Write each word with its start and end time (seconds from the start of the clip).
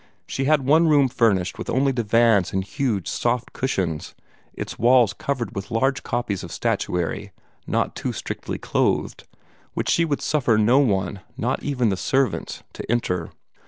She 0.25 0.45
had 0.45 0.65
one 0.65 0.87
room 0.87 1.07
furnished 1.09 1.59
with 1.59 1.69
only 1.69 1.91
divans 1.93 2.51
and 2.53 2.63
huge, 2.63 3.07
soft 3.07 3.53
cushions, 3.53 4.15
its 4.51 4.79
walls 4.79 5.13
covered 5.13 5.53
with 5.53 5.69
large 5.69 6.01
copies 6.01 6.43
of 6.43 6.51
statuary 6.51 7.33
not 7.67 7.95
too 7.95 8.11
strictly 8.11 8.57
clothed, 8.57 9.25
which 9.75 9.91
she 9.91 10.03
would 10.03 10.23
suffer 10.23 10.57
no 10.57 10.79
one, 10.79 11.19
not 11.37 11.61
even 11.61 11.89
the 11.89 11.97
servants, 11.97 12.63
to 12.73 12.91
enter. 12.91 13.29